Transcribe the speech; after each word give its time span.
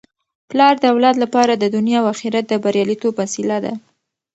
پلار 0.49 0.75
د 0.79 0.85
اولاد 0.93 1.15
لپاره 1.23 1.53
د 1.55 1.63
دنیا 1.75 1.97
او 2.01 2.07
اخرت 2.13 2.45
د 2.49 2.53
بریالیتوب 2.63 3.13
وسیله 3.21 3.57
ده. 3.65 3.73